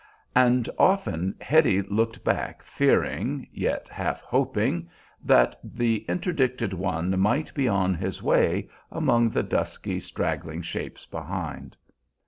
[0.33, 4.89] And often Hetty looked back, fearing, yet half hoping,
[5.23, 11.77] that the interdicted one might be on his way, among the dusky, straggling shapes behind.